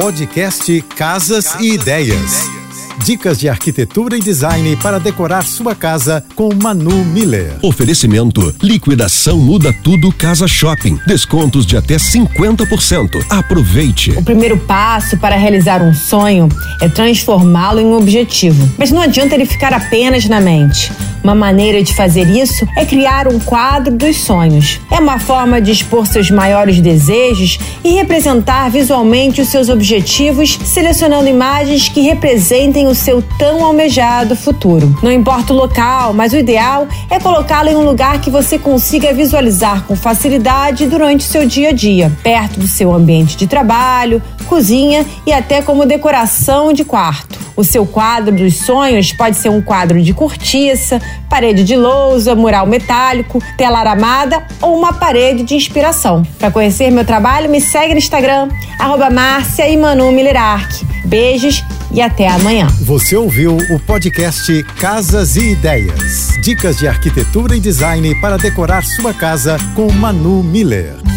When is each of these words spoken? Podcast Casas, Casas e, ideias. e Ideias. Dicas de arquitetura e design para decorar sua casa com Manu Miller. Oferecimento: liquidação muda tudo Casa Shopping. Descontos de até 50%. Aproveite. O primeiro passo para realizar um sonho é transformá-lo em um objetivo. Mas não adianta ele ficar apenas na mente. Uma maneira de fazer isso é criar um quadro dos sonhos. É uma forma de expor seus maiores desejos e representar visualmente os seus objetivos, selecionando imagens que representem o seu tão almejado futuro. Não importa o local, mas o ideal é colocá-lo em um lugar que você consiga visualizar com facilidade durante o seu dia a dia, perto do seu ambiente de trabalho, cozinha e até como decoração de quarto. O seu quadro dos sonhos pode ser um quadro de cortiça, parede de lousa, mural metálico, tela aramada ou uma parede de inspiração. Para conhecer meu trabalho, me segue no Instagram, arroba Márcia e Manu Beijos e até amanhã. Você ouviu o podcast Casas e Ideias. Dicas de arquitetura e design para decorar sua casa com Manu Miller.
Podcast 0.00 0.80
Casas, 0.94 1.44
Casas 1.48 1.60
e, 1.60 1.74
ideias. 1.74 2.14
e 2.14 2.46
Ideias. 2.46 2.68
Dicas 3.04 3.36
de 3.36 3.48
arquitetura 3.48 4.16
e 4.16 4.20
design 4.20 4.76
para 4.76 5.00
decorar 5.00 5.44
sua 5.44 5.74
casa 5.74 6.24
com 6.36 6.50
Manu 6.54 7.04
Miller. 7.04 7.56
Oferecimento: 7.62 8.54
liquidação 8.62 9.38
muda 9.38 9.74
tudo 9.82 10.12
Casa 10.12 10.46
Shopping. 10.46 11.00
Descontos 11.04 11.66
de 11.66 11.76
até 11.76 11.96
50%. 11.96 13.26
Aproveite. 13.28 14.12
O 14.12 14.22
primeiro 14.22 14.56
passo 14.56 15.16
para 15.16 15.34
realizar 15.34 15.82
um 15.82 15.92
sonho 15.92 16.48
é 16.80 16.88
transformá-lo 16.88 17.80
em 17.80 17.86
um 17.86 17.96
objetivo. 17.96 18.70
Mas 18.78 18.92
não 18.92 19.02
adianta 19.02 19.34
ele 19.34 19.46
ficar 19.46 19.72
apenas 19.72 20.26
na 20.26 20.40
mente. 20.40 20.92
Uma 21.22 21.34
maneira 21.34 21.82
de 21.82 21.94
fazer 21.94 22.28
isso 22.28 22.66
é 22.76 22.84
criar 22.84 23.28
um 23.28 23.38
quadro 23.38 23.94
dos 23.94 24.16
sonhos. 24.16 24.80
É 24.90 24.98
uma 24.98 25.18
forma 25.18 25.60
de 25.60 25.72
expor 25.72 26.06
seus 26.06 26.30
maiores 26.30 26.80
desejos 26.80 27.58
e 27.84 27.94
representar 27.94 28.70
visualmente 28.70 29.40
os 29.40 29.48
seus 29.48 29.68
objetivos, 29.68 30.58
selecionando 30.64 31.28
imagens 31.28 31.88
que 31.88 32.00
representem 32.00 32.86
o 32.86 32.94
seu 32.94 33.22
tão 33.38 33.64
almejado 33.64 34.36
futuro. 34.36 34.96
Não 35.02 35.12
importa 35.12 35.52
o 35.52 35.56
local, 35.56 36.12
mas 36.12 36.32
o 36.32 36.36
ideal 36.36 36.86
é 37.10 37.18
colocá-lo 37.18 37.68
em 37.68 37.76
um 37.76 37.84
lugar 37.84 38.20
que 38.20 38.30
você 38.30 38.58
consiga 38.58 39.12
visualizar 39.12 39.84
com 39.84 39.96
facilidade 39.96 40.86
durante 40.86 41.20
o 41.20 41.28
seu 41.28 41.46
dia 41.46 41.70
a 41.70 41.72
dia, 41.72 42.12
perto 42.22 42.60
do 42.60 42.66
seu 42.66 42.92
ambiente 42.92 43.36
de 43.36 43.46
trabalho, 43.46 44.22
cozinha 44.46 45.04
e 45.26 45.32
até 45.32 45.60
como 45.62 45.86
decoração 45.86 46.72
de 46.72 46.84
quarto. 46.84 47.37
O 47.58 47.64
seu 47.64 47.84
quadro 47.84 48.36
dos 48.36 48.54
sonhos 48.54 49.12
pode 49.12 49.36
ser 49.36 49.48
um 49.48 49.60
quadro 49.60 50.00
de 50.00 50.14
cortiça, 50.14 51.02
parede 51.28 51.64
de 51.64 51.74
lousa, 51.74 52.32
mural 52.32 52.68
metálico, 52.68 53.42
tela 53.56 53.80
aramada 53.80 54.46
ou 54.62 54.78
uma 54.78 54.92
parede 54.92 55.42
de 55.42 55.56
inspiração. 55.56 56.22
Para 56.38 56.52
conhecer 56.52 56.88
meu 56.92 57.04
trabalho, 57.04 57.50
me 57.50 57.60
segue 57.60 57.94
no 57.94 57.98
Instagram, 57.98 58.48
arroba 58.78 59.10
Márcia 59.10 59.68
e 59.68 59.76
Manu 59.76 60.12
Beijos 61.04 61.64
e 61.90 62.00
até 62.00 62.28
amanhã. 62.28 62.68
Você 62.82 63.16
ouviu 63.16 63.56
o 63.56 63.80
podcast 63.80 64.62
Casas 64.78 65.34
e 65.34 65.50
Ideias. 65.50 66.38
Dicas 66.40 66.78
de 66.78 66.86
arquitetura 66.86 67.56
e 67.56 67.60
design 67.60 68.14
para 68.20 68.36
decorar 68.36 68.84
sua 68.84 69.12
casa 69.12 69.56
com 69.74 69.90
Manu 69.90 70.44
Miller. 70.44 71.07